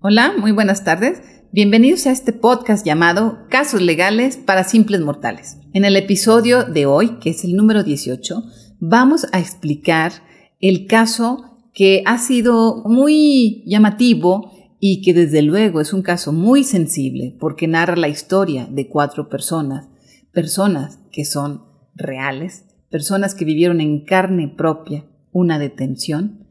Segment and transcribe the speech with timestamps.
[0.00, 1.20] Hola, muy buenas tardes.
[1.50, 5.58] Bienvenidos a este podcast llamado Casos Legales para Simples Mortales.
[5.72, 8.44] En el episodio de hoy, que es el número 18,
[8.78, 10.12] vamos a explicar
[10.60, 16.62] el caso que ha sido muy llamativo y que desde luego es un caso muy
[16.62, 19.88] sensible porque narra la historia de cuatro personas,
[20.30, 21.64] personas que son
[21.96, 26.46] reales, personas que vivieron en carne propia una detención.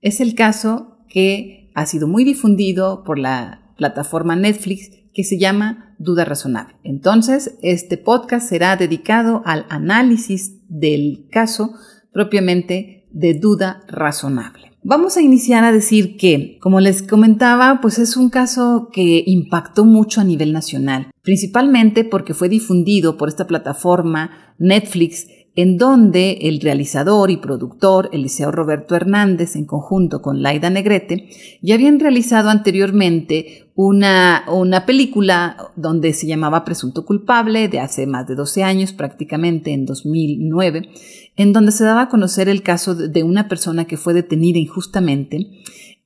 [0.00, 5.94] Es el caso que ha sido muy difundido por la plataforma Netflix que se llama
[5.98, 6.74] Duda Razonable.
[6.82, 11.74] Entonces, este podcast será dedicado al análisis del caso
[12.12, 14.72] propiamente de duda razonable.
[14.82, 19.84] Vamos a iniciar a decir que, como les comentaba, pues es un caso que impactó
[19.84, 25.26] mucho a nivel nacional, principalmente porque fue difundido por esta plataforma Netflix
[25.58, 31.30] en donde el realizador y productor Eliseo Roberto Hernández, en conjunto con Laida Negrete,
[31.62, 38.28] ya habían realizado anteriormente una, una película donde se llamaba Presunto Culpable, de hace más
[38.28, 40.90] de 12 años, prácticamente en 2009,
[41.34, 45.44] en donde se daba a conocer el caso de una persona que fue detenida injustamente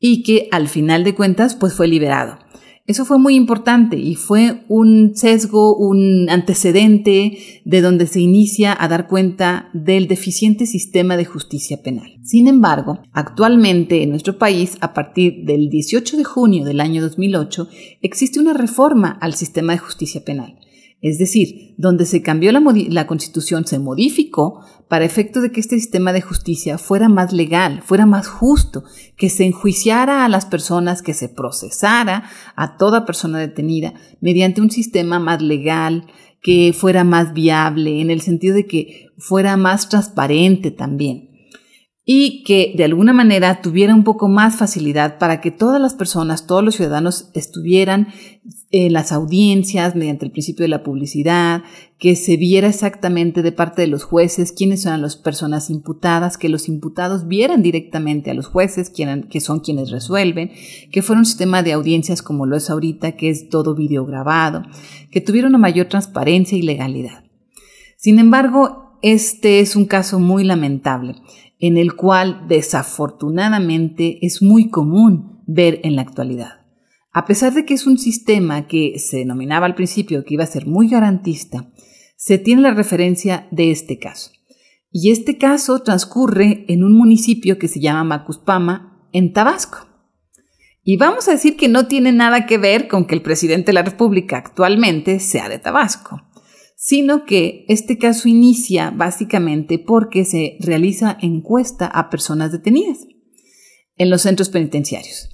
[0.00, 2.38] y que al final de cuentas pues fue liberado.
[2.84, 8.88] Eso fue muy importante y fue un sesgo, un antecedente de donde se inicia a
[8.88, 12.18] dar cuenta del deficiente sistema de justicia penal.
[12.24, 17.68] Sin embargo, actualmente en nuestro país, a partir del 18 de junio del año 2008,
[18.00, 20.58] existe una reforma al sistema de justicia penal
[21.02, 26.12] es decir, donde se cambió la, constitución, se modificó para efecto de que este sistema
[26.12, 28.84] de justicia fuera más legal, fuera más justo,
[29.16, 34.70] que se enjuiciara a las personas, que se procesara a toda persona detenida mediante un
[34.70, 36.06] sistema más legal,
[36.40, 41.31] que fuera más viable, en el sentido de que fuera más transparente también
[42.04, 46.48] y que de alguna manera tuviera un poco más facilidad para que todas las personas,
[46.48, 48.08] todos los ciudadanos estuvieran
[48.72, 51.62] en las audiencias mediante el principio de la publicidad,
[51.98, 56.48] que se viera exactamente de parte de los jueces quiénes son las personas imputadas, que
[56.48, 60.50] los imputados vieran directamente a los jueces, que son quienes resuelven,
[60.90, 64.64] que fuera un sistema de audiencias como lo es ahorita, que es todo videograbado,
[65.12, 67.22] que tuviera una mayor transparencia y legalidad.
[67.96, 71.14] Sin embargo, este es un caso muy lamentable
[71.62, 76.66] en el cual desafortunadamente es muy común ver en la actualidad.
[77.12, 80.48] A pesar de que es un sistema que se denominaba al principio que iba a
[80.48, 81.70] ser muy garantista,
[82.16, 84.32] se tiene la referencia de este caso.
[84.90, 89.86] Y este caso transcurre en un municipio que se llama Macuspama, en Tabasco.
[90.82, 93.74] Y vamos a decir que no tiene nada que ver con que el presidente de
[93.74, 96.31] la República actualmente sea de Tabasco
[96.84, 103.06] sino que este caso inicia básicamente porque se realiza encuesta a personas detenidas
[103.96, 105.28] en los centros penitenciarios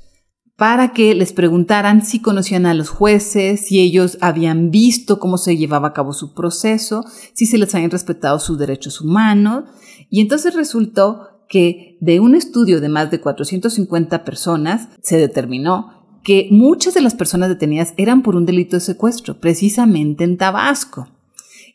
[0.56, 5.56] para que les preguntaran si conocían a los jueces, si ellos habían visto cómo se
[5.56, 9.64] llevaba a cabo su proceso, si se les habían respetado sus derechos humanos.
[10.10, 16.48] Y entonces resultó que de un estudio de más de 450 personas se determinó que
[16.50, 21.08] muchas de las personas detenidas eran por un delito de secuestro, precisamente en Tabasco.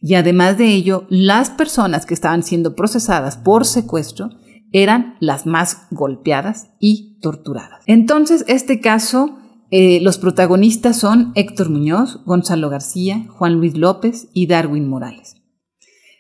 [0.06, 4.32] Y además de ello, las personas que estaban siendo procesadas por secuestro
[4.74, 7.82] eran las más golpeadas y torturadas.
[7.86, 9.38] Entonces, este caso,
[9.72, 15.38] eh, los protagonistas son Héctor Muñoz, Gonzalo García, Juan Luis López y Darwin Morales.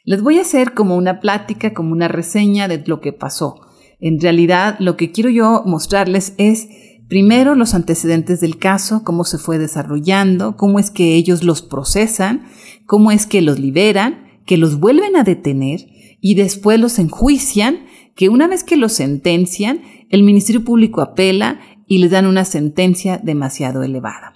[0.05, 3.67] Les voy a hacer como una plática, como una reseña de lo que pasó.
[4.00, 6.69] En realidad, lo que quiero yo mostrarles es
[7.13, 12.47] primero los antecedentes del caso, cómo se fue desarrollando, cómo es que ellos los procesan
[12.88, 15.85] cómo es que los liberan, que los vuelven a detener
[16.22, 17.85] y después los enjuician,
[18.16, 23.19] que una vez que los sentencian, el Ministerio Público apela y les dan una sentencia
[23.19, 24.34] demasiado elevada.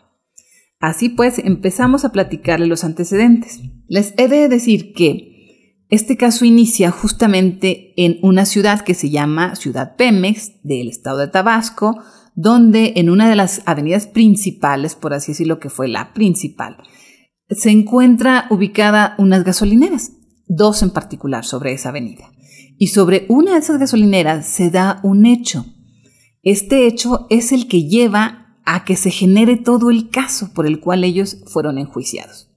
[0.80, 3.60] Así pues, empezamos a platicarle los antecedentes.
[3.88, 9.56] Les he de decir que este caso inicia justamente en una ciudad que se llama
[9.56, 12.04] Ciudad Pemex del estado de Tabasco,
[12.38, 16.78] donde en una de las avenidas principales, por así decirlo, que fue la principal,
[17.50, 20.12] se encuentra ubicada unas gasolineras,
[20.48, 22.32] dos en particular sobre esa avenida.
[22.78, 25.66] Y sobre una de esas gasolineras se da un hecho.
[26.44, 30.80] Este hecho es el que lleva a que se genere todo el caso por el
[30.80, 32.52] cual ellos fueron enjuiciados.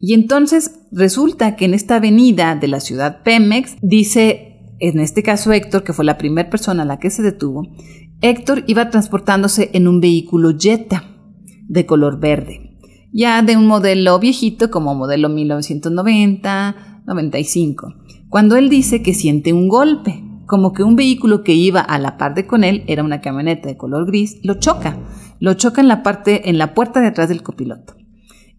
[0.00, 4.53] Y entonces resulta que en esta avenida de la ciudad Pemex, dice,
[4.88, 7.62] en este caso Héctor, que fue la primera persona a la que se detuvo,
[8.20, 11.04] Héctor iba transportándose en un vehículo Jetta
[11.68, 12.74] de color verde
[13.14, 17.94] ya de un modelo viejito como modelo 1990, 95,
[18.28, 22.18] cuando él dice que siente un golpe, como que un vehículo que iba a la
[22.18, 24.98] par de con él, era una camioneta de color gris, lo choca,
[25.38, 27.94] lo choca en la parte, en la puerta de atrás del copiloto.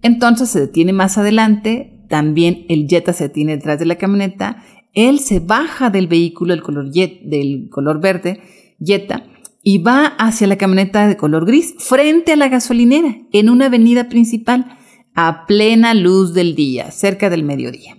[0.02, 4.64] Entonces se detiene más adelante, también el Jetta se detiene detrás de la camioneta,
[4.96, 8.42] él se baja del vehículo del color, del color verde,
[8.80, 9.28] Jetta,
[9.62, 14.10] y va hacia la camioneta de color gris, frente a la gasolinera, en una avenida
[14.10, 14.78] principal,
[15.14, 17.98] a plena luz del día, cerca del mediodía.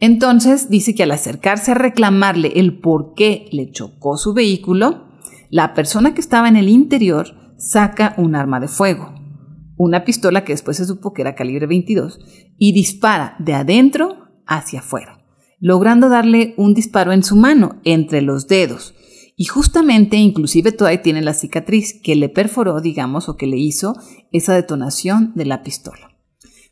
[0.00, 5.08] Entonces dice que al acercarse a reclamarle el por qué le chocó su vehículo,
[5.50, 9.14] la persona que estaba en el interior saca un arma de fuego,
[9.76, 12.20] una pistola que después se supo que era calibre 22,
[12.56, 14.16] y dispara de adentro
[14.46, 15.17] hacia afuera,
[15.60, 18.94] logrando darle un disparo en su mano, entre los dedos,
[19.36, 23.94] y justamente, inclusive todavía tiene la cicatriz que le perforó, digamos, o que le hizo
[24.32, 26.08] esa detonación de la pistola.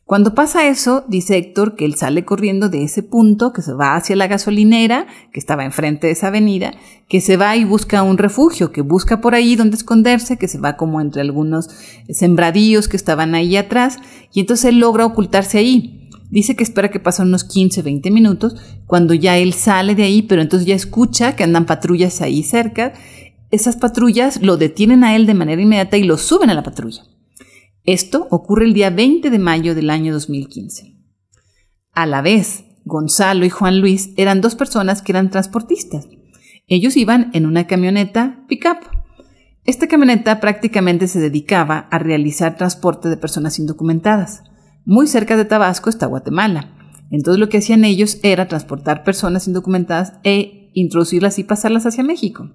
[0.07, 3.95] Cuando pasa eso, dice Héctor que él sale corriendo de ese punto, que se va
[3.95, 6.73] hacia la gasolinera, que estaba enfrente de esa avenida,
[7.09, 10.59] que se va y busca un refugio, que busca por ahí donde esconderse, que se
[10.59, 11.69] va como entre algunos
[12.09, 13.97] sembradíos que estaban ahí atrás,
[14.33, 16.06] y entonces él logra ocultarse ahí.
[16.29, 20.21] Dice que espera que pasen unos 15, 20 minutos, cuando ya él sale de ahí,
[20.21, 22.93] pero entonces ya escucha que andan patrullas ahí cerca.
[23.49, 27.03] Esas patrullas lo detienen a él de manera inmediata y lo suben a la patrulla.
[27.83, 30.97] Esto ocurre el día 20 de mayo del año 2015.
[31.93, 36.07] A la vez, Gonzalo y Juan Luis eran dos personas que eran transportistas.
[36.67, 38.79] Ellos iban en una camioneta pickup.
[39.63, 44.43] Esta camioneta prácticamente se dedicaba a realizar transporte de personas indocumentadas.
[44.89, 46.73] Muy cerca de Tabasco está Guatemala.
[47.11, 52.53] Entonces lo que hacían ellos era transportar personas indocumentadas e introducirlas y pasarlas hacia México.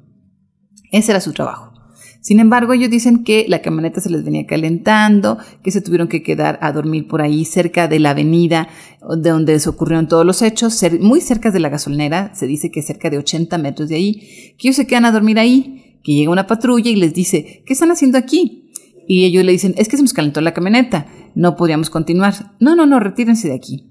[0.92, 1.74] Ese era su trabajo.
[2.22, 6.22] Sin embargo, ellos dicen que la camioneta se les venía calentando, que se tuvieron que
[6.22, 8.66] quedar a dormir por ahí cerca de la avenida
[9.14, 12.80] de donde se ocurrieron todos los hechos, muy cerca de la gasolinera, se dice que
[12.80, 16.30] cerca de 80 metros de ahí, que ellos se quedan a dormir ahí, que llega
[16.30, 18.61] una patrulla y les dice, ¿qué están haciendo aquí?
[19.06, 22.34] Y ellos le dicen, es que se nos calentó la camioneta no podríamos continuar.
[22.60, 23.88] No, no, no, retírense de aquí.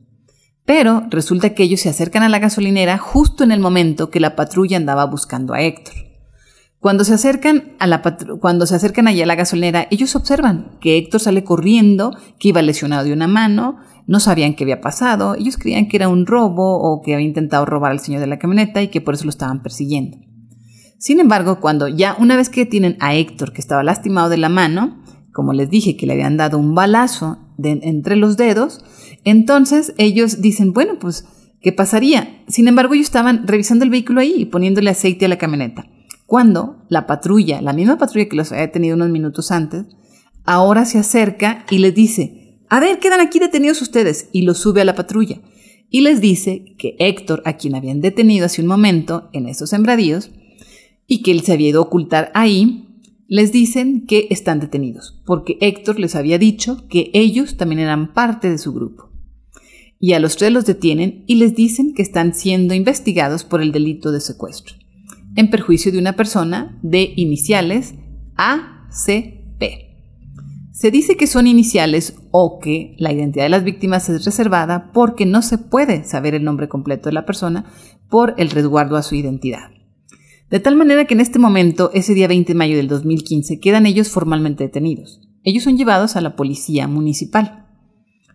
[0.65, 4.35] Pero resulta que ellos se acercan a la gasolinera justo en el momento que la
[4.35, 5.95] patrulla andaba buscando a Héctor.
[6.79, 8.01] Cuando se acercan a la
[8.39, 12.61] cuando se acercan allá a la gasolinera, ellos observan que Héctor sale corriendo, que iba
[12.61, 13.77] lesionado de una mano,
[14.07, 17.65] no sabían qué había pasado, ellos creían que era un robo o que había intentado
[17.65, 20.17] robar al señor de la camioneta y que por eso lo estaban persiguiendo.
[20.97, 24.49] Sin embargo, cuando ya una vez que tienen a Héctor que estaba lastimado de la
[24.49, 25.00] mano,
[25.33, 28.83] como les dije que le habían dado un balazo entre los dedos,
[29.23, 31.25] entonces ellos dicen, bueno, pues,
[31.61, 32.43] ¿qué pasaría?
[32.47, 35.87] Sin embargo, ellos estaban revisando el vehículo ahí y poniéndole aceite a la camioneta.
[36.25, 39.85] Cuando la patrulla, la misma patrulla que los había tenido unos minutos antes,
[40.43, 44.79] ahora se acerca y les dice, a ver, quedan aquí detenidos ustedes, y los sube
[44.81, 45.41] a la patrulla.
[45.89, 50.31] Y les dice que Héctor, a quien habían detenido hace un momento en esos sembradíos,
[51.05, 52.90] y que él se había ido a ocultar ahí,
[53.31, 58.49] les dicen que están detenidos, porque Héctor les había dicho que ellos también eran parte
[58.49, 59.09] de su grupo.
[60.01, 63.71] Y a los tres los detienen y les dicen que están siendo investigados por el
[63.71, 64.75] delito de secuestro,
[65.37, 67.93] en perjuicio de una persona de iniciales
[68.35, 69.63] ACP.
[70.73, 75.25] Se dice que son iniciales o que la identidad de las víctimas es reservada porque
[75.25, 77.63] no se puede saber el nombre completo de la persona
[78.09, 79.69] por el resguardo a su identidad.
[80.51, 83.85] De tal manera que en este momento, ese día 20 de mayo del 2015, quedan
[83.85, 85.21] ellos formalmente detenidos.
[85.43, 87.69] Ellos son llevados a la policía municipal.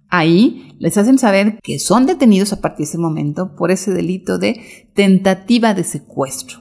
[0.08, 4.38] Ahí les hacen saber que son detenidos a partir de ese momento por ese delito
[4.38, 6.60] de tentativa de secuestro.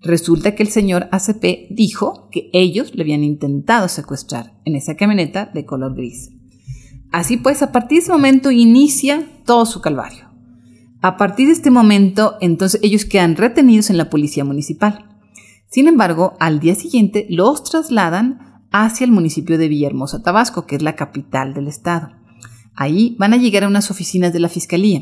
[0.00, 5.50] Resulta que el señor ACP dijo que ellos le habían intentado secuestrar en esa camioneta
[5.52, 6.30] de color gris.
[7.12, 10.27] Así pues, a partir de ese momento inicia todo su calvario.
[11.00, 15.06] A partir de este momento, entonces ellos quedan retenidos en la policía municipal.
[15.70, 20.82] Sin embargo, al día siguiente los trasladan hacia el municipio de Villahermosa, Tabasco, que es
[20.82, 22.10] la capital del estado.
[22.74, 25.00] Ahí van a llegar a unas oficinas de la fiscalía.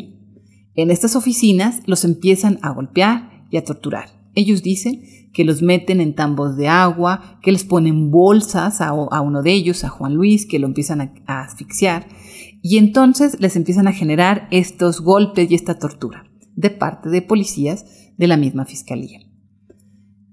[0.75, 4.11] En estas oficinas los empiezan a golpear y a torturar.
[4.35, 5.01] Ellos dicen
[5.33, 9.83] que los meten en tambos de agua, que les ponen bolsas a, uno de ellos,
[9.85, 12.07] a Juan Luis, que lo empiezan a asfixiar
[12.69, 16.25] y entonces les empiezan a generar estos golpes y esta tortura
[16.57, 17.85] de parte de policías
[18.17, 19.21] de la misma fiscalía.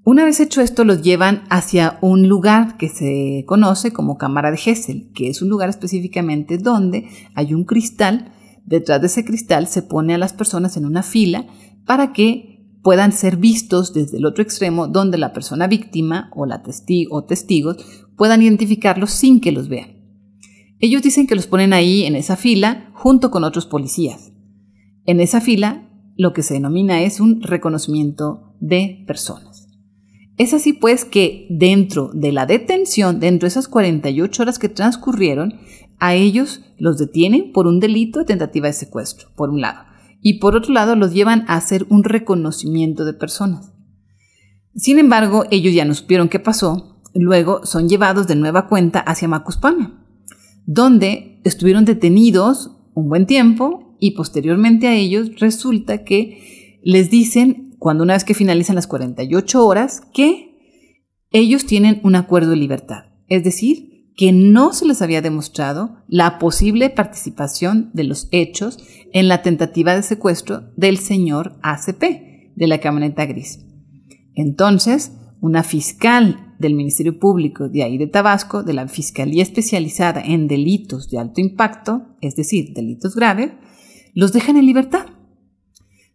[0.03, 4.59] Una vez hecho esto, los llevan hacia un lugar que se conoce como Cámara de
[4.65, 8.33] Hessel, que es un lugar específicamente donde hay un cristal.
[8.65, 11.45] Detrás de ese cristal se pone a las personas en una fila
[11.85, 16.63] para que puedan ser vistos desde el otro extremo, donde la persona víctima o, la
[17.11, 17.77] o testigos
[18.17, 19.92] puedan identificarlos sin que los vean.
[20.83, 24.33] Ellos dicen que los ponen ahí en esa fila junto con otros policías.
[25.05, 29.69] En esa fila lo que se denomina es un reconocimiento de personas.
[30.35, 35.53] Es así pues que dentro de la detención, dentro de esas 48 horas que transcurrieron,
[35.99, 39.85] a ellos los detienen por un delito de tentativa de secuestro, por un lado,
[40.19, 43.71] y por otro lado los llevan a hacer un reconocimiento de personas.
[44.75, 49.29] Sin embargo, ellos ya no supieron qué pasó, luego son llevados de nueva cuenta hacia
[49.29, 50.02] Macuspana,
[50.65, 58.03] donde estuvieron detenidos un buen tiempo y posteriormente a ellos resulta que les dicen, cuando
[58.03, 60.53] una vez que finalizan las 48 horas, que
[61.31, 63.05] ellos tienen un acuerdo de libertad.
[63.27, 68.77] Es decir, que no se les había demostrado la posible participación de los hechos
[69.11, 72.03] en la tentativa de secuestro del señor ACP,
[72.55, 73.65] de la camioneta gris.
[74.35, 80.47] Entonces, una fiscal del Ministerio Público de ahí de Tabasco, de la Fiscalía Especializada en
[80.47, 83.51] Delitos de Alto Impacto, es decir, delitos graves,
[84.13, 85.05] los dejan en libertad.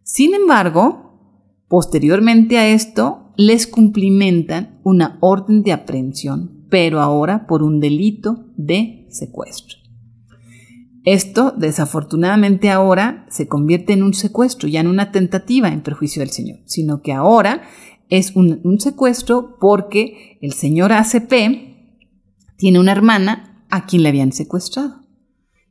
[0.03, 7.79] Sin embargo, posteriormente a esto, les cumplimentan una orden de aprehensión, pero ahora por un
[7.79, 9.77] delito de secuestro.
[11.05, 16.29] Esto, desafortunadamente, ahora se convierte en un secuestro, ya en una tentativa en perjuicio del
[16.29, 17.61] Señor, sino que ahora
[18.09, 21.31] es un, secuestro porque el señor ACP
[22.57, 25.01] tiene una hermana a quien le habían secuestrado.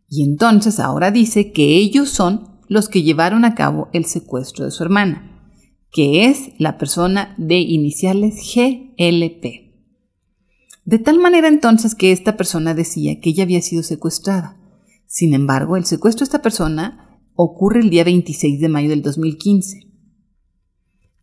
[0.09, 4.71] Y entonces ahora dice que ellos son los que llevaron a cabo el secuestro de
[4.71, 5.51] su hermana,
[5.91, 9.69] que es la persona de iniciales GLP.
[10.85, 14.57] De tal manera entonces que esta persona decía que ella había sido secuestrada.
[15.07, 19.88] Sin embargo, el secuestro de esta persona ocurre el día 26 de mayo del 2015.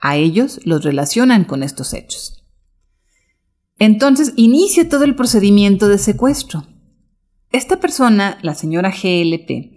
[0.07, 2.45] A ellos los relacionan con estos hechos.
[3.79, 6.67] Entonces inicia todo el procedimiento de secuestro.
[7.51, 9.73] Esta persona, la señora GLP,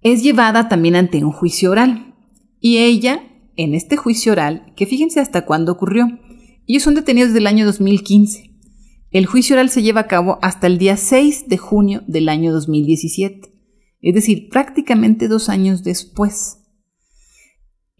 [0.00, 2.16] es llevada también ante un juicio oral.
[2.58, 3.22] Y ella,
[3.54, 6.08] en este juicio oral, que fíjense hasta cuándo ocurrió,
[6.66, 8.56] ellos son detenidos desde el año 2015.
[9.12, 12.52] El juicio oral se lleva a cabo hasta el día 6 de junio del año
[12.52, 13.52] 2017,
[14.00, 16.58] es decir, prácticamente dos años después.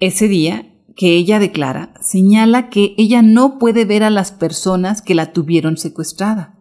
[0.00, 5.14] Ese día que ella declara señala que ella no puede ver a las personas que
[5.14, 6.58] la tuvieron secuestrada,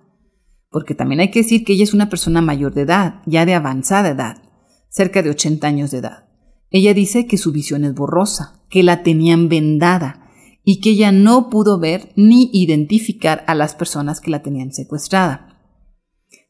[0.70, 3.54] porque también hay que decir que ella es una persona mayor de edad, ya de
[3.54, 4.44] avanzada edad,
[4.90, 6.26] cerca de 80 años de edad.
[6.70, 10.30] Ella dice que su visión es borrosa, que la tenían vendada
[10.66, 15.62] y que ella no pudo ver ni identificar a las personas que la tenían secuestrada.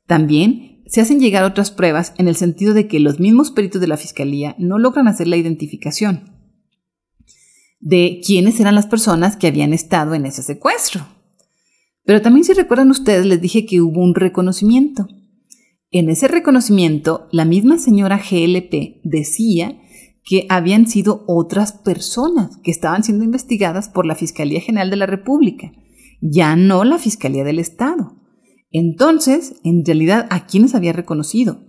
[0.08, 3.88] También se hacen llegar otras pruebas en el sentido de que los mismos peritos de
[3.88, 6.36] la Fiscalía no logran hacer la identificación
[7.86, 11.06] de quiénes eran las personas que habían estado en ese secuestro.
[12.04, 15.08] Pero también si recuerdan ustedes, les dije que hubo un reconocimiento.
[15.92, 19.80] En ese reconocimiento, la misma señora GLP decía
[20.24, 25.06] que habían sido otras personas que estaban siendo investigadas por la Fiscalía General de la
[25.06, 25.72] República,
[26.22, 28.16] ya no la Fiscalía del Estado.
[28.72, 31.64] Entonces, en realidad, ¿a quiénes había reconocido?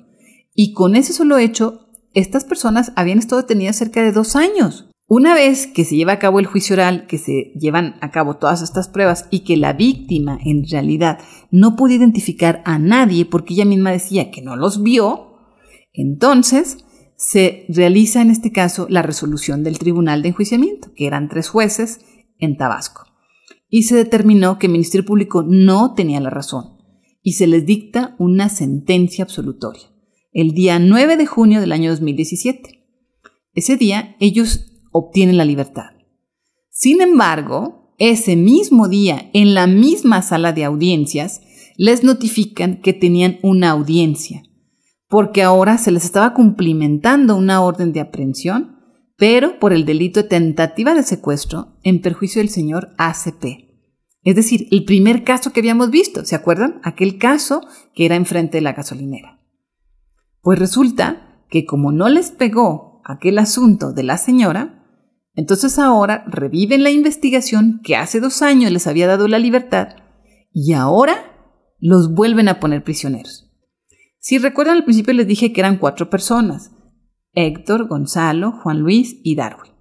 [0.54, 4.88] Y con ese solo hecho, estas personas habían estado detenidas cerca de dos años.
[5.08, 8.38] Una vez que se lleva a cabo el juicio oral, que se llevan a cabo
[8.38, 11.20] todas estas pruebas y que la víctima en realidad
[11.52, 15.36] no pudo identificar a nadie porque ella misma decía que no los vio,
[15.92, 16.78] entonces
[17.16, 22.00] se realiza en este caso la resolución del tribunal de enjuiciamiento, que eran tres jueces
[22.38, 23.04] en Tabasco.
[23.68, 26.78] Y se determinó que el Ministerio Público no tenía la razón
[27.22, 29.88] y se les dicta una sentencia absolutoria
[30.32, 32.84] el día 9 de junio del año 2017.
[33.54, 35.90] Ese día ellos obtienen la libertad.
[36.70, 41.40] Sin embargo, ese mismo día, en la misma sala de audiencias,
[41.76, 44.42] les notifican que tenían una audiencia,
[45.08, 48.76] porque ahora se les estaba cumplimentando una orden de aprehensión,
[49.16, 53.66] pero por el delito de tentativa de secuestro en perjuicio del señor ACP.
[54.22, 56.80] Es decir, el primer caso que habíamos visto, ¿se acuerdan?
[56.82, 57.60] Aquel caso
[57.94, 59.40] que era enfrente de la gasolinera.
[60.42, 64.75] Pues resulta que como no les pegó aquel asunto de la señora,
[65.36, 69.90] entonces ahora reviven la investigación que hace dos años les había dado la libertad
[70.52, 71.14] y ahora
[71.78, 73.52] los vuelven a poner prisioneros.
[74.18, 76.72] Si recuerdan al principio les dije que eran cuatro personas,
[77.34, 79.72] Héctor, Gonzalo, Juan Luis y Darwin.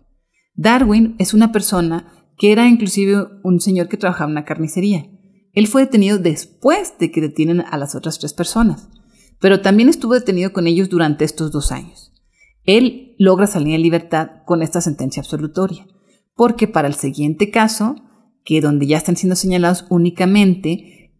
[0.55, 5.09] Darwin es una persona que era inclusive un señor que trabajaba en una carnicería.
[5.53, 8.89] Él fue detenido después de que detienen a las otras tres personas,
[9.39, 12.11] pero también estuvo detenido con ellos durante estos dos años.
[12.65, 15.87] Él logra salir en libertad con esta sentencia absolutoria,
[16.35, 17.95] porque para el siguiente caso,
[18.43, 21.13] que donde ya están siendo señalados únicamente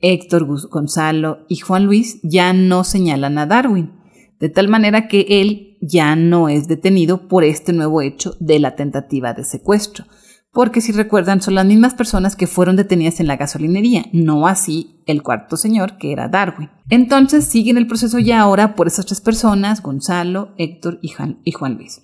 [0.00, 3.92] Héctor Gonzalo y Juan Luis, ya no señalan a Darwin,
[4.38, 8.76] de tal manera que él ya no es detenido por este nuevo hecho de la
[8.76, 10.04] tentativa de secuestro,
[10.52, 15.02] porque si recuerdan son las mismas personas que fueron detenidas en la gasolinería, no así
[15.06, 16.70] el cuarto señor que era Darwin.
[16.88, 22.00] Entonces siguen el proceso ya ahora por esas tres personas, Gonzalo, Héctor y Juan, Luis.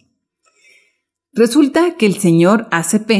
[1.33, 3.11] Resulta que el señor ACP,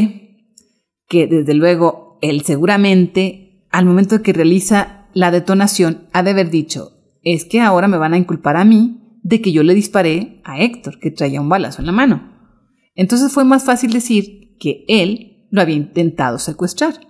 [1.09, 6.51] que desde luego él seguramente al momento de que realiza la detonación ha de haber
[6.51, 10.43] dicho, es que ahora me van a inculpar a mí de que yo le disparé
[10.45, 12.31] a Héctor, que traía un balazo en la mano.
[12.95, 17.01] Entonces fue más fácil decir que él lo había intentado secuestrar.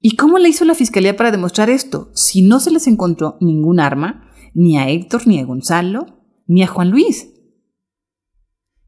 [0.00, 2.10] ¿Y cómo le hizo la fiscalía para demostrar esto?
[2.14, 6.66] Si no se les encontró ningún arma, ni a Héctor, ni a Gonzalo, ni a
[6.66, 7.28] Juan Luis.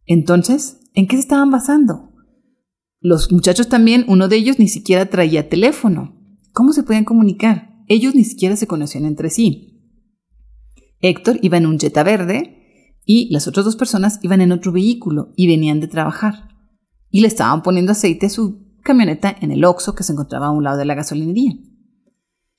[0.07, 2.14] Entonces, ¿en qué se estaban basando?
[3.00, 6.16] Los muchachos también, uno de ellos ni siquiera traía teléfono.
[6.52, 7.76] ¿Cómo se podían comunicar?
[7.87, 9.78] Ellos ni siquiera se conocían entre sí.
[11.00, 15.33] Héctor iba en un Jetta verde y las otras dos personas iban en otro vehículo
[15.37, 16.49] y venían de trabajar.
[17.10, 20.50] Y le estaban poniendo aceite a su camioneta en el Oxo que se encontraba a
[20.50, 21.54] un lado de la gasolinería.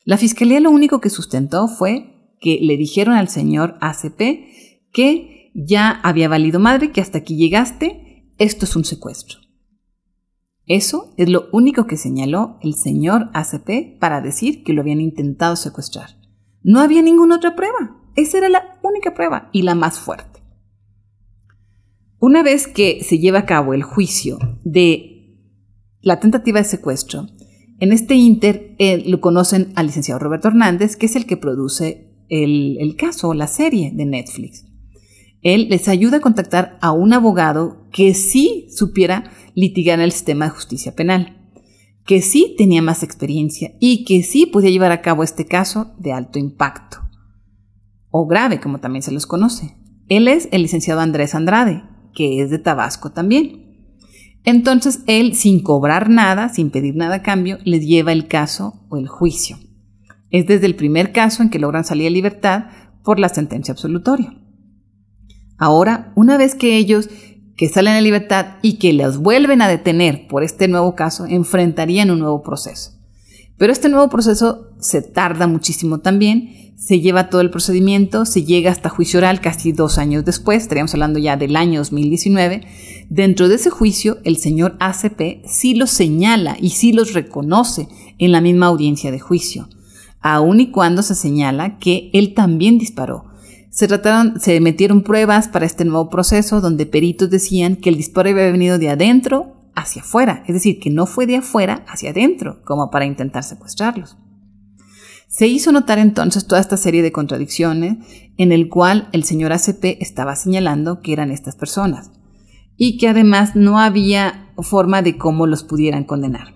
[0.06, 4.22] La fiscalía lo único que sustentó fue que le dijeron al señor ACP
[4.92, 9.40] que ya había valido madre, que hasta aquí llegaste, esto es un secuestro.
[10.66, 15.56] Eso es lo único que señaló el señor ACP para decir que lo habían intentado
[15.56, 16.20] secuestrar.
[16.62, 17.98] No había ninguna otra prueba.
[18.16, 20.39] Esa era la única prueba y la más fuerte.
[22.20, 25.38] Una vez que se lleva a cabo el juicio de
[26.02, 27.28] la tentativa de secuestro,
[27.80, 32.12] en este inter eh, lo conocen al licenciado Roberto Hernández, que es el que produce
[32.28, 34.66] el, el caso o la serie de Netflix.
[35.42, 40.46] Él les ayuda a contactar a un abogado que sí supiera litigar en el sistema
[40.46, 41.50] de justicia penal,
[42.06, 46.12] que sí tenía más experiencia y que sí podía llevar a cabo este caso de
[46.12, 46.98] alto impacto,
[48.10, 49.78] o grave como también se los conoce.
[50.10, 53.70] Él es el licenciado Andrés Andrade, que es de Tabasco también.
[54.44, 58.98] Entonces él, sin cobrar nada, sin pedir nada a cambio, les lleva el caso o
[58.98, 59.58] el juicio.
[60.32, 62.66] Es desde el primer caso en que logran salir a libertad
[63.04, 64.34] por la sentencia absolutoria.
[65.58, 67.10] Ahora, una vez que ellos
[67.60, 72.10] que salen a libertad y que los vuelven a detener por este nuevo caso, enfrentarían
[72.10, 72.94] un nuevo proceso.
[73.58, 78.72] Pero este nuevo proceso se tarda muchísimo también, se lleva todo el procedimiento, se llega
[78.72, 82.62] hasta juicio oral casi dos años después, estaríamos hablando ya del año 2019.
[83.10, 87.88] Dentro de ese juicio, el señor ACP sí los señala y sí los reconoce
[88.18, 89.70] en la misma audiencia de juicio,
[90.22, 93.30] aun y cuando se señala que él también disparó
[93.70, 93.88] se,
[94.40, 98.78] se metieron pruebas para este nuevo proceso donde peritos decían que el disparo había venido
[98.78, 103.06] de adentro hacia afuera, es decir, que no fue de afuera hacia adentro, como para
[103.06, 104.18] intentar secuestrarlos.
[105.30, 107.98] Se hizo notar entonces toda esta serie de contradicciones
[108.38, 112.10] en el cual el señor ACP estaba señalando que eran estas personas
[112.78, 116.56] y que además no había forma de cómo los pudieran condenar.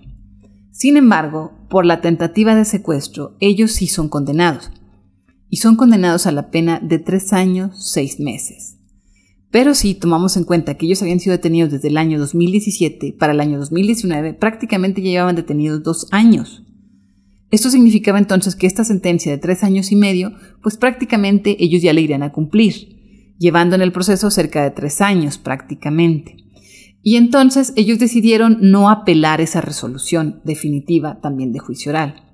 [0.72, 4.72] Sin embargo, por la tentativa de secuestro, ellos sí son condenados
[5.48, 8.78] y son condenados a la pena de tres años, seis meses.
[9.52, 13.34] Pero si tomamos en cuenta que ellos habían sido detenidos desde el año 2017 para
[13.34, 16.64] el año 2019, prácticamente llevaban detenidos dos años.
[17.54, 21.92] Esto significaba entonces que esta sentencia de tres años y medio, pues prácticamente ellos ya
[21.92, 26.36] le irían a cumplir, llevando en el proceso cerca de tres años prácticamente.
[27.00, 32.24] Y entonces ellos decidieron no apelar esa resolución definitiva también de juicio oral.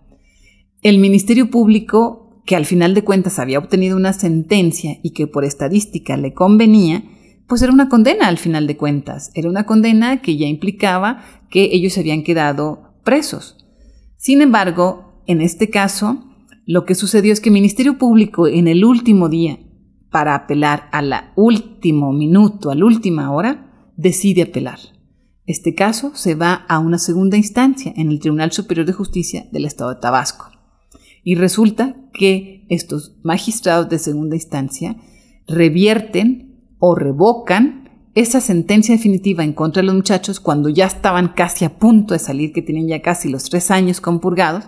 [0.81, 5.45] El Ministerio Público que al final de cuentas había obtenido una sentencia y que por
[5.45, 7.05] estadística le convenía,
[7.47, 9.33] pues era una condena al final de cuentas.
[9.35, 13.59] Era una condena que ya implicaba que ellos se habían quedado presos.
[14.17, 16.25] Sin embargo, en este caso,
[16.67, 19.61] lo que sucedió es que el Ministerio Público en el último día,
[20.11, 24.81] para apelar al último minuto, a la última hora, decide apelar.
[25.47, 29.67] Este caso se va a una segunda instancia en el Tribunal Superior de Justicia del
[29.67, 30.51] Estado de Tabasco.
[31.23, 34.97] Y resulta que estos magistrados de segunda instancia
[35.47, 41.65] revierten o revocan esa sentencia definitiva en contra de los muchachos cuando ya estaban casi
[41.65, 44.65] a punto de salir, que tenían ya casi los tres años compurgados,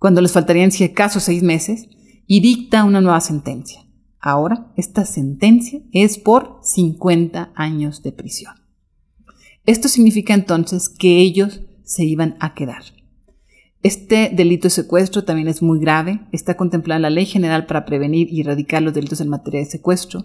[0.00, 1.88] cuando les faltarían si acaso seis meses,
[2.26, 3.86] y dicta una nueva sentencia.
[4.18, 8.54] Ahora, esta sentencia es por 50 años de prisión.
[9.66, 12.82] Esto significa entonces que ellos se iban a quedar.
[13.82, 16.20] Este delito de secuestro también es muy grave.
[16.32, 19.66] Está contemplada en la Ley General para prevenir y erradicar los delitos en materia de
[19.66, 20.24] secuestro,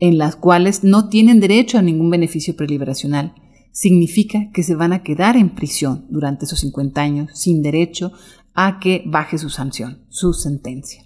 [0.00, 3.34] en las cuales no tienen derecho a ningún beneficio preliberacional.
[3.70, 8.12] Significa que se van a quedar en prisión durante esos 50 años sin derecho
[8.54, 11.04] a que baje su sanción, su sentencia.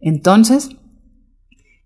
[0.00, 0.70] Entonces,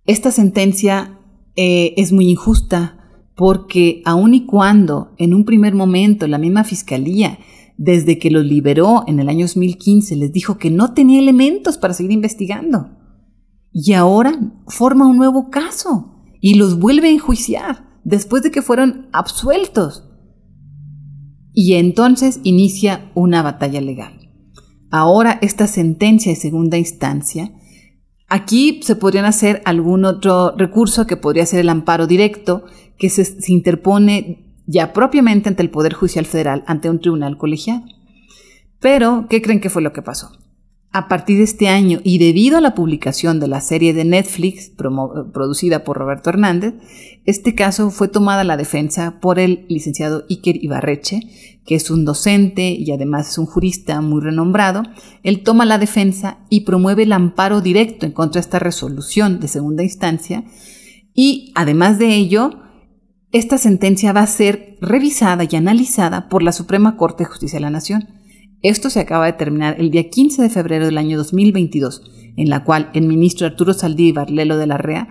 [0.04, 1.18] esta sentencia
[1.56, 2.96] eh, es muy injusta
[3.36, 7.38] porque aun y cuando en un primer momento la misma fiscalía,
[7.78, 11.94] desde que los liberó en el año 2015, les dijo que no tenía elementos para
[11.94, 13.00] seguir investigando,
[13.72, 19.08] y ahora forma un nuevo caso y los vuelve a enjuiciar después de que fueron
[19.12, 20.04] absueltos.
[21.52, 24.19] Y entonces inicia una batalla legal.
[24.90, 27.52] Ahora esta sentencia de segunda instancia,
[28.28, 32.64] aquí se podrían hacer algún otro recurso que podría ser el amparo directo,
[32.98, 37.84] que se, interpone ya propiamente ante el Poder Judicial Federal, ante un tribunal colegiado.
[38.80, 40.32] Pero, ¿qué creen que fue lo que pasó?
[40.92, 44.72] A partir de este año y debido a la publicación de la serie de Netflix
[45.32, 46.74] producida por Roberto Hernández,
[47.26, 51.20] este caso fue tomada a la defensa por el licenciado Iker Ibarreche,
[51.64, 54.82] que es un docente y además es un jurista muy renombrado.
[55.22, 59.46] Él toma la defensa y promueve el amparo directo en contra de esta resolución de
[59.46, 60.42] segunda instancia
[61.14, 62.50] y además de ello,
[63.30, 67.62] esta sentencia va a ser revisada y analizada por la Suprema Corte de Justicia de
[67.62, 68.19] la Nación.
[68.62, 72.02] Esto se acaba de terminar el día 15 de febrero del año 2022,
[72.36, 75.08] en la cual el ministro Arturo Saldívar Lelo de la Rea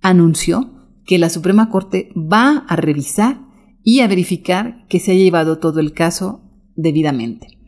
[0.00, 0.72] anunció
[1.04, 3.40] que la Suprema Corte va a revisar
[3.82, 6.42] y a verificar que se haya llevado todo el caso
[6.74, 7.58] debidamente.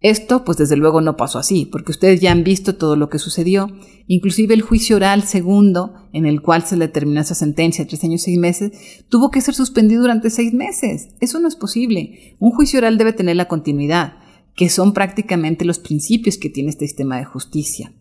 [0.00, 3.18] Esto, pues desde luego no pasó así, porque ustedes ya han visto todo lo que
[3.18, 3.68] sucedió,
[4.06, 8.22] inclusive el juicio oral segundo, en el cual se le terminó esa sentencia, tres años,
[8.22, 11.10] seis meses, tuvo que ser suspendido durante seis meses.
[11.20, 12.36] Eso no es posible.
[12.38, 14.14] Un juicio oral debe tener la continuidad,
[14.60, 17.94] que son prácticamente los principios que tiene este sistema de justicia.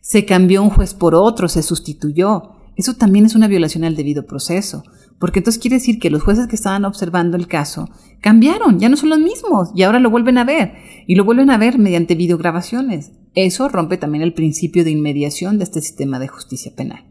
[0.00, 2.54] Se cambió un juez por otro, se sustituyó.
[2.74, 4.82] Eso también es una violación al debido proceso
[5.20, 7.88] porque entonces quiere decir que los jueces que estaban observando el caso
[8.20, 10.72] cambiaron, ya no son los mismos y ahora lo vuelven a ver
[11.06, 13.12] y lo vuelven a ver mediante videograbaciones.
[13.36, 17.04] Eso rompe también el principio de inmediación de este sistema de justicia penal.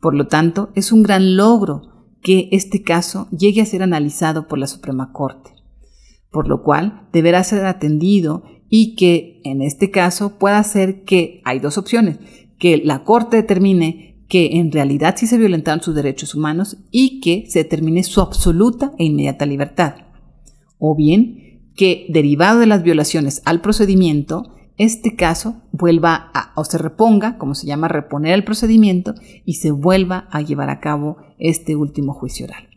[0.00, 4.58] Por lo tanto, es un gran logro que este caso llegue a ser analizado por
[4.58, 5.57] la Suprema Corte,
[6.30, 11.58] por lo cual deberá ser atendido y que en este caso pueda ser que hay
[11.58, 12.18] dos opciones,
[12.58, 17.46] que la Corte determine que en realidad sí se violentaron sus derechos humanos y que
[17.48, 19.94] se determine su absoluta e inmediata libertad.
[20.78, 26.76] O bien que, derivado de las violaciones al procedimiento, este caso vuelva a, o se
[26.76, 29.14] reponga, como se llama reponer el procedimiento,
[29.44, 32.67] y se vuelva a llevar a cabo este último juicio oral.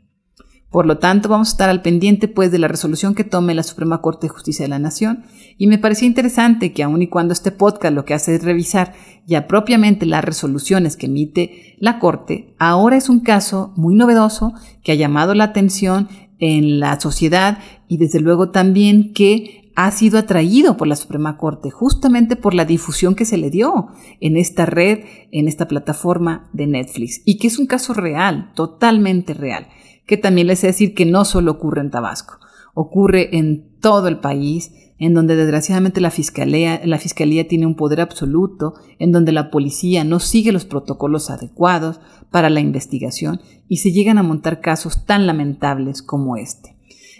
[0.71, 3.61] Por lo tanto, vamos a estar al pendiente pues de la resolución que tome la
[3.61, 5.25] Suprema Corte de Justicia de la Nación.
[5.57, 8.93] Y me parecía interesante que aun y cuando este podcast lo que hace es revisar
[9.27, 14.93] ya propiamente las resoluciones que emite la Corte, ahora es un caso muy novedoso que
[14.93, 16.07] ha llamado la atención
[16.39, 21.69] en la sociedad y desde luego también que ha sido atraído por la Suprema Corte
[21.69, 23.87] justamente por la difusión que se le dio
[24.21, 24.99] en esta red,
[25.33, 27.21] en esta plataforma de Netflix.
[27.25, 29.67] Y que es un caso real, totalmente real
[30.11, 32.37] que también les he decir que no solo ocurre en Tabasco,
[32.73, 38.01] ocurre en todo el país, en donde desgraciadamente la fiscalía, la fiscalía tiene un poder
[38.01, 43.93] absoluto, en donde la policía no sigue los protocolos adecuados para la investigación y se
[43.93, 46.75] llegan a montar casos tan lamentables como este,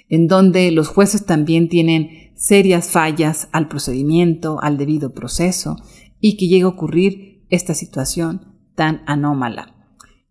[0.09, 5.77] en donde los jueces también tienen serias fallas al procedimiento, al debido proceso,
[6.19, 9.80] y que llega a ocurrir esta situación tan anómala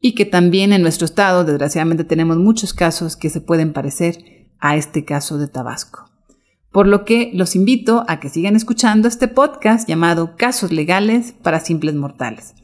[0.00, 4.76] y que también en nuestro estado, desgraciadamente, tenemos muchos casos que se pueden parecer a
[4.76, 6.10] este caso de Tabasco.
[6.72, 11.60] Por lo que los invito a que sigan escuchando este podcast llamado Casos Legales para
[11.60, 12.54] Simples Mortales.